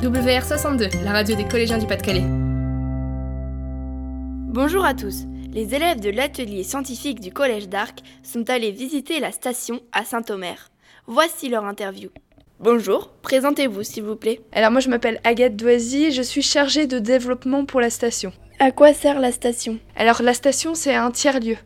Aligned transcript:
WR62, 0.00 1.04
la 1.04 1.12
radio 1.12 1.36
des 1.36 1.44
collégiens 1.46 1.76
du 1.76 1.86
Pas-de-Calais. 1.86 2.24
Bonjour 4.48 4.82
à 4.82 4.94
tous. 4.94 5.26
Les 5.52 5.74
élèves 5.74 6.00
de 6.00 6.08
l'atelier 6.08 6.62
scientifique 6.62 7.20
du 7.20 7.30
Collège 7.30 7.68
d'Arc 7.68 7.98
sont 8.22 8.48
allés 8.48 8.70
visiter 8.70 9.20
la 9.20 9.30
station 9.30 9.80
à 9.92 10.06
Saint-Omer. 10.06 10.70
Voici 11.06 11.50
leur 11.50 11.66
interview. 11.66 12.08
Bonjour, 12.60 13.10
présentez-vous 13.20 13.82
s'il 13.82 14.04
vous 14.04 14.16
plaît. 14.16 14.40
Alors 14.52 14.70
moi 14.70 14.80
je 14.80 14.88
m'appelle 14.88 15.20
Agathe 15.22 15.56
Doisy, 15.56 16.12
je 16.12 16.22
suis 16.22 16.40
chargée 16.40 16.86
de 16.86 16.98
développement 16.98 17.66
pour 17.66 17.82
la 17.82 17.90
station. 17.90 18.32
À 18.58 18.70
quoi 18.70 18.94
sert 18.94 19.20
la 19.20 19.32
station? 19.32 19.78
Alors 19.96 20.22
la 20.22 20.32
station 20.32 20.74
c'est 20.74 20.94
un 20.94 21.10
tiers-lieu. 21.10 21.58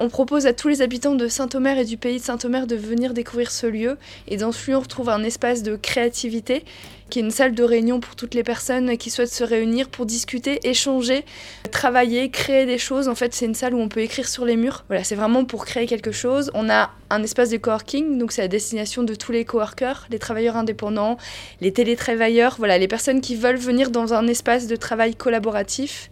On 0.00 0.08
propose 0.08 0.46
à 0.46 0.54
tous 0.54 0.68
les 0.68 0.80
habitants 0.80 1.14
de 1.14 1.28
Saint-Omer 1.28 1.78
et 1.78 1.84
du 1.84 1.98
pays 1.98 2.18
de 2.18 2.24
Saint-Omer 2.24 2.66
de 2.66 2.76
venir 2.76 3.12
découvrir 3.12 3.50
ce 3.50 3.66
lieu. 3.66 3.98
Et 4.26 4.38
dans 4.38 4.50
ce 4.50 4.70
lieu, 4.70 4.76
on 4.76 4.80
retrouve 4.80 5.10
un 5.10 5.22
espace 5.22 5.62
de 5.62 5.76
créativité 5.76 6.64
qui 7.12 7.18
est 7.18 7.22
une 7.22 7.30
salle 7.30 7.54
de 7.54 7.62
réunion 7.62 8.00
pour 8.00 8.16
toutes 8.16 8.32
les 8.32 8.42
personnes 8.42 8.96
qui 8.96 9.10
souhaitent 9.10 9.34
se 9.34 9.44
réunir 9.44 9.90
pour 9.90 10.06
discuter, 10.06 10.66
échanger, 10.66 11.26
travailler, 11.70 12.30
créer 12.30 12.64
des 12.64 12.78
choses. 12.78 13.06
En 13.06 13.14
fait, 13.14 13.34
c'est 13.34 13.44
une 13.44 13.54
salle 13.54 13.74
où 13.74 13.78
on 13.78 13.90
peut 13.90 14.00
écrire 14.00 14.26
sur 14.26 14.46
les 14.46 14.56
murs. 14.56 14.84
Voilà, 14.88 15.04
c'est 15.04 15.14
vraiment 15.14 15.44
pour 15.44 15.66
créer 15.66 15.84
quelque 15.84 16.10
chose. 16.10 16.50
On 16.54 16.70
a 16.70 16.88
un 17.10 17.22
espace 17.22 17.50
de 17.50 17.58
coworking, 17.58 18.16
donc 18.16 18.32
c'est 18.32 18.40
à 18.40 18.48
destination 18.48 19.02
de 19.02 19.14
tous 19.14 19.30
les 19.30 19.44
coworkers, 19.44 20.06
les 20.10 20.18
travailleurs 20.18 20.56
indépendants, 20.56 21.18
les 21.60 21.70
télétravailleurs, 21.70 22.54
voilà, 22.56 22.78
les 22.78 22.88
personnes 22.88 23.20
qui 23.20 23.36
veulent 23.36 23.58
venir 23.58 23.90
dans 23.90 24.14
un 24.14 24.26
espace 24.26 24.66
de 24.66 24.76
travail 24.76 25.14
collaboratif. 25.14 26.08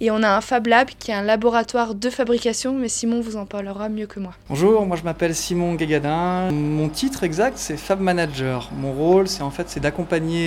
Et 0.00 0.10
on 0.10 0.22
a 0.22 0.28
un 0.28 0.40
Fab 0.40 0.66
Lab 0.66 0.88
qui 0.98 1.10
est 1.12 1.14
un 1.14 1.22
laboratoire 1.22 1.94
de 1.94 2.10
fabrication, 2.10 2.72
mais 2.72 2.88
Simon 2.88 3.20
vous 3.20 3.36
en 3.36 3.46
parlera 3.46 3.88
mieux 3.88 4.06
que 4.06 4.18
moi. 4.18 4.32
Bonjour, 4.48 4.86
moi 4.86 4.96
je 4.96 5.02
m'appelle 5.02 5.34
Simon 5.36 5.74
Guégadin. 5.74 6.50
Mon 6.50 6.88
titre 6.88 7.22
exact 7.22 7.58
c'est 7.58 7.76
Fab 7.76 8.00
Manager. 8.00 8.70
Mon 8.76 8.92
rôle 8.92 9.28
c'est 9.28 9.42
en 9.42 9.50
fait 9.50 9.68
c'est 9.68 9.80
d'accompagner 9.80 10.43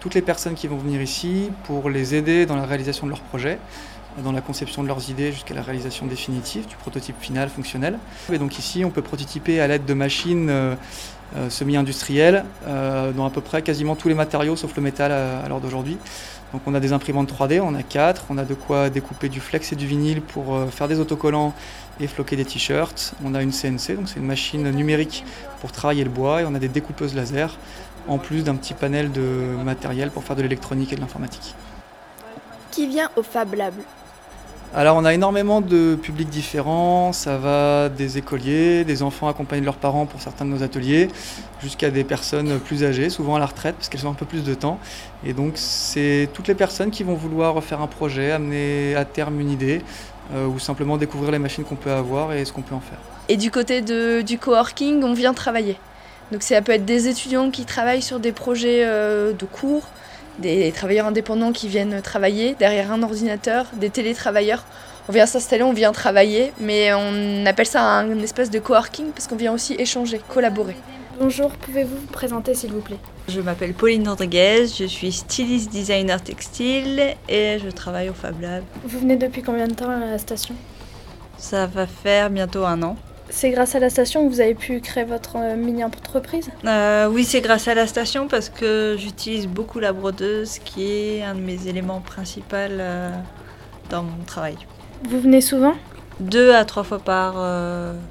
toutes 0.00 0.14
les 0.14 0.22
personnes 0.22 0.54
qui 0.54 0.66
vont 0.66 0.76
venir 0.78 1.00
ici 1.02 1.50
pour 1.64 1.90
les 1.90 2.14
aider 2.14 2.46
dans 2.46 2.56
la 2.56 2.66
réalisation 2.66 3.06
de 3.06 3.10
leurs 3.10 3.20
projets 3.20 3.58
dans 4.18 4.32
la 4.32 4.40
conception 4.40 4.82
de 4.82 4.88
leurs 4.88 5.10
idées 5.10 5.32
jusqu'à 5.32 5.54
la 5.54 5.62
réalisation 5.62 6.06
définitive 6.06 6.66
du 6.66 6.76
prototype 6.76 7.16
final 7.20 7.48
fonctionnel. 7.48 7.98
Et 8.32 8.38
donc 8.38 8.58
ici, 8.58 8.84
on 8.84 8.90
peut 8.90 9.02
prototyper 9.02 9.60
à 9.60 9.66
l'aide 9.66 9.84
de 9.84 9.94
machines 9.94 10.48
euh, 10.50 10.74
euh, 11.36 11.48
semi-industrielles 11.48 12.44
euh, 12.66 13.12
dans 13.12 13.24
à 13.24 13.30
peu 13.30 13.40
près 13.40 13.62
quasiment 13.62 13.94
tous 13.94 14.08
les 14.08 14.14
matériaux 14.14 14.56
sauf 14.56 14.74
le 14.74 14.82
métal 14.82 15.12
à 15.12 15.48
l'heure 15.48 15.60
d'aujourd'hui. 15.60 15.96
Donc 16.52 16.62
on 16.66 16.74
a 16.74 16.80
des 16.80 16.92
imprimantes 16.92 17.32
3D, 17.32 17.60
on 17.60 17.74
a 17.74 17.84
4, 17.84 18.24
on 18.30 18.38
a 18.38 18.44
de 18.44 18.54
quoi 18.54 18.90
découper 18.90 19.28
du 19.28 19.38
flex 19.38 19.72
et 19.72 19.76
du 19.76 19.86
vinyle 19.86 20.20
pour 20.22 20.54
euh, 20.54 20.66
faire 20.66 20.88
des 20.88 20.98
autocollants 20.98 21.54
et 22.00 22.08
floquer 22.08 22.34
des 22.34 22.44
t-shirts. 22.44 23.14
On 23.24 23.34
a 23.34 23.42
une 23.42 23.52
CNC, 23.52 23.94
donc 23.94 24.08
c'est 24.08 24.18
une 24.18 24.26
machine 24.26 24.68
numérique 24.70 25.24
pour 25.60 25.70
travailler 25.70 26.02
le 26.02 26.10
bois, 26.10 26.42
et 26.42 26.44
on 26.44 26.54
a 26.54 26.58
des 26.58 26.68
découpeuses 26.68 27.14
laser, 27.14 27.56
en 28.08 28.18
plus 28.18 28.42
d'un 28.42 28.56
petit 28.56 28.74
panel 28.74 29.12
de 29.12 29.22
matériel 29.64 30.10
pour 30.10 30.24
faire 30.24 30.34
de 30.34 30.42
l'électronique 30.42 30.92
et 30.92 30.96
de 30.96 31.00
l'informatique. 31.00 31.54
Qui 32.70 32.86
vient 32.86 33.10
au 33.16 33.22
Fab 33.22 33.54
Lab 33.54 33.74
alors 34.72 34.96
on 34.96 35.04
a 35.04 35.12
énormément 35.12 35.60
de 35.60 35.98
publics 36.00 36.28
différents, 36.28 37.12
ça 37.12 37.36
va 37.38 37.88
des 37.88 38.18
écoliers, 38.18 38.84
des 38.84 39.02
enfants 39.02 39.26
accompagnés 39.26 39.62
de 39.62 39.66
leurs 39.66 39.74
parents 39.74 40.06
pour 40.06 40.22
certains 40.22 40.44
de 40.44 40.50
nos 40.50 40.62
ateliers, 40.62 41.08
jusqu'à 41.60 41.90
des 41.90 42.04
personnes 42.04 42.60
plus 42.60 42.84
âgées, 42.84 43.10
souvent 43.10 43.34
à 43.34 43.40
la 43.40 43.46
retraite 43.46 43.74
parce 43.74 43.88
qu'elles 43.88 44.06
ont 44.06 44.10
un 44.10 44.14
peu 44.14 44.26
plus 44.26 44.44
de 44.44 44.54
temps. 44.54 44.78
Et 45.24 45.32
donc 45.32 45.54
c'est 45.56 46.28
toutes 46.34 46.46
les 46.46 46.54
personnes 46.54 46.92
qui 46.92 47.02
vont 47.02 47.14
vouloir 47.14 47.54
refaire 47.54 47.80
un 47.80 47.88
projet, 47.88 48.30
amener 48.30 48.94
à 48.94 49.04
terme 49.04 49.40
une 49.40 49.50
idée, 49.50 49.82
euh, 50.32 50.46
ou 50.46 50.60
simplement 50.60 50.96
découvrir 50.96 51.32
les 51.32 51.40
machines 51.40 51.64
qu'on 51.64 51.74
peut 51.74 51.90
avoir 51.90 52.32
et 52.32 52.44
ce 52.44 52.52
qu'on 52.52 52.62
peut 52.62 52.76
en 52.76 52.80
faire. 52.80 52.98
Et 53.28 53.36
du 53.36 53.50
côté 53.50 53.80
de, 53.80 54.20
du 54.20 54.38
coworking, 54.38 55.02
on 55.02 55.14
vient 55.14 55.34
travailler. 55.34 55.76
Donc 56.30 56.44
ça 56.44 56.62
peut 56.62 56.70
être 56.70 56.84
des 56.84 57.08
étudiants 57.08 57.50
qui 57.50 57.64
travaillent 57.64 58.02
sur 58.02 58.20
des 58.20 58.30
projets 58.30 58.84
euh, 58.84 59.32
de 59.32 59.44
cours, 59.44 59.88
des 60.40 60.72
travailleurs 60.72 61.06
indépendants 61.06 61.52
qui 61.52 61.68
viennent 61.68 62.00
travailler 62.02 62.54
derrière 62.58 62.92
un 62.92 63.02
ordinateur, 63.02 63.66
des 63.74 63.90
télétravailleurs. 63.90 64.64
On 65.08 65.12
vient 65.12 65.26
s'installer, 65.26 65.62
on 65.62 65.72
vient 65.72 65.92
travailler, 65.92 66.52
mais 66.60 66.92
on 66.92 67.44
appelle 67.46 67.66
ça 67.66 67.82
un 67.82 68.18
espèce 68.20 68.50
de 68.50 68.58
coworking 68.58 69.12
parce 69.12 69.26
qu'on 69.26 69.36
vient 69.36 69.52
aussi 69.52 69.74
échanger, 69.74 70.20
collaborer. 70.28 70.76
Bonjour, 71.18 71.50
pouvez-vous 71.50 71.96
vous 71.96 72.06
présenter 72.06 72.54
s'il 72.54 72.72
vous 72.72 72.80
plaît? 72.80 72.98
Je 73.28 73.40
m'appelle 73.40 73.74
Pauline 73.74 74.08
Rodriguez, 74.08 74.66
je 74.66 74.84
suis 74.84 75.12
styliste 75.12 75.70
designer 75.70 76.22
textile 76.22 77.14
et 77.28 77.58
je 77.62 77.68
travaille 77.68 78.08
au 78.08 78.14
Fab 78.14 78.40
Lab. 78.40 78.64
Vous 78.84 79.00
venez 79.00 79.16
depuis 79.16 79.42
combien 79.42 79.66
de 79.68 79.74
temps 79.74 79.90
à 79.90 79.98
la 79.98 80.18
station? 80.18 80.54
Ça 81.36 81.66
va 81.66 81.86
faire 81.86 82.30
bientôt 82.30 82.64
un 82.64 82.82
an. 82.82 82.96
C'est 83.30 83.50
grâce 83.50 83.74
à 83.74 83.78
la 83.78 83.90
station 83.90 84.26
que 84.28 84.32
vous 84.32 84.40
avez 84.40 84.54
pu 84.54 84.80
créer 84.80 85.04
votre 85.04 85.36
euh, 85.36 85.56
mini-entreprise? 85.56 86.50
Euh, 86.64 87.06
Oui, 87.08 87.24
c'est 87.24 87.40
grâce 87.40 87.68
à 87.68 87.74
la 87.74 87.86
station 87.86 88.26
parce 88.28 88.48
que 88.48 88.96
j'utilise 88.98 89.46
beaucoup 89.46 89.78
la 89.78 89.92
brodeuse 89.92 90.58
qui 90.58 90.84
est 90.92 91.22
un 91.22 91.34
de 91.36 91.40
mes 91.40 91.68
éléments 91.68 92.00
principaux 92.00 92.56
euh, 92.56 93.10
dans 93.88 94.02
mon 94.02 94.24
travail. 94.24 94.56
Vous 95.08 95.20
venez 95.20 95.40
souvent? 95.40 95.74
Deux 96.18 96.52
à 96.54 96.64
trois 96.66 96.82
fois 96.84 96.98
par 96.98 97.34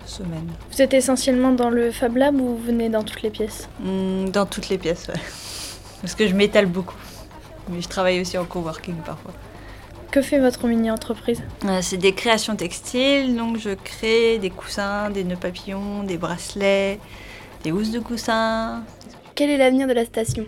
semaine. 0.07 0.47
Vous 0.71 0.81
êtes 0.81 0.95
essentiellement 0.95 1.51
dans 1.51 1.69
le 1.69 1.91
Fab 1.91 2.17
Lab 2.17 2.41
ou 2.41 2.55
vous 2.55 2.57
venez 2.57 2.89
dans 2.89 3.03
toutes 3.03 3.21
les 3.21 3.29
pièces? 3.29 3.69
Hmm, 3.79 4.29
Dans 4.29 4.47
toutes 4.47 4.69
les 4.69 4.79
pièces, 4.79 5.07
ouais. 5.09 5.19
Parce 6.01 6.15
que 6.15 6.27
je 6.27 6.33
m'étale 6.33 6.65
beaucoup. 6.65 6.95
Mais 7.69 7.81
je 7.81 7.87
travaille 7.87 8.19
aussi 8.19 8.35
en 8.39 8.45
coworking 8.45 8.95
parfois. 9.05 9.31
Que 10.11 10.23
fait 10.23 10.39
votre 10.39 10.65
mini-entreprise 10.65 11.43
euh, 11.65 11.79
C'est 11.83 11.97
des 11.97 12.13
créations 12.13 12.55
textiles, 12.55 13.35
donc 13.35 13.59
je 13.59 13.69
crée 13.75 14.39
des 14.39 14.49
coussins, 14.49 15.11
des 15.11 15.23
nœuds 15.23 15.35
papillons, 15.35 16.01
des 16.01 16.17
bracelets, 16.17 16.99
des 17.63 17.71
housses 17.71 17.91
de 17.91 17.99
coussins. 17.99 18.81
Quel 19.35 19.51
est 19.51 19.57
l'avenir 19.57 19.87
de 19.87 19.93
la 19.93 20.05
station 20.05 20.45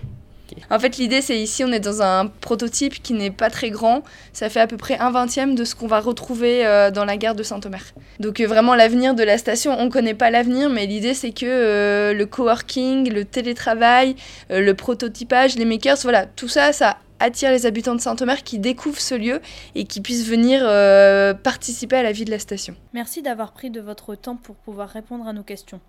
en 0.70 0.80
fait, 0.80 0.98
l'idée, 0.98 1.22
c'est 1.22 1.40
ici, 1.40 1.64
on 1.64 1.72
est 1.72 1.80
dans 1.80 2.02
un 2.02 2.28
prototype 2.28 3.02
qui 3.02 3.14
n'est 3.14 3.32
pas 3.32 3.50
très 3.50 3.70
grand. 3.70 4.04
Ça 4.34 4.50
fait 4.50 4.60
à 4.60 4.68
peu 4.68 4.76
près 4.76 4.98
un 4.98 5.10
vingtième 5.10 5.56
de 5.56 5.64
ce 5.64 5.76
qu'on 5.76 5.88
va 5.88 6.02
retrouver 6.02 6.68
euh, 6.68 6.92
dans 6.92 7.06
la 7.06 7.16
gare 7.16 7.36
de 7.36 7.44
Saint-Omer. 7.44 7.82
Donc, 8.20 8.42
euh, 8.42 8.48
vraiment, 8.48 8.76
l'avenir 8.76 9.16
de 9.16 9.24
la 9.24 9.38
station, 9.38 9.74
on 9.80 9.86
ne 9.86 9.90
connaît 9.90 10.14
pas 10.14 10.30
l'avenir, 10.30 10.70
mais 10.70 10.88
l'idée, 10.88 11.14
c'est 11.14 11.32
que 11.32 12.12
le 12.12 12.26
coworking, 12.26 13.10
le 13.14 13.24
télétravail, 13.24 14.18
le 14.50 14.74
prototypage, 14.74 15.56
les 15.56 15.64
makers, 15.64 16.00
voilà, 16.04 16.26
tout 16.26 16.50
ça, 16.50 16.74
ça 16.74 16.98
attire 17.22 17.52
les 17.52 17.66
habitants 17.66 17.96
de 17.96 18.02
Saint-Omer 18.02 18.44
qui 18.44 18.60
découvrent 18.60 19.00
ce 19.00 19.16
lieu 19.16 19.42
et 19.76 19.86
qui 19.86 20.02
puissent 20.02 20.28
venir 20.28 20.62
euh, 20.64 21.34
participer 21.34 21.96
à 21.96 22.04
la 22.04 22.12
vie 22.12 22.26
de 22.26 22.32
la 22.32 22.40
station. 22.40 22.76
Merci 22.94 23.22
d'avoir 23.22 23.54
pris 23.54 23.70
de 23.70 23.80
votre 23.80 24.16
temps 24.16 24.36
pour 24.36 24.56
pouvoir 24.56 24.90
répondre 24.90 25.28
à 25.28 25.34
nos 25.34 25.44
questions. 25.44 25.80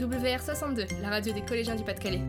WR62, 0.00 0.86
la 1.02 1.08
radio 1.08 1.32
des 1.32 1.42
collégiens 1.42 1.74
du 1.74 1.82
Pas-de-Calais. 1.82 2.20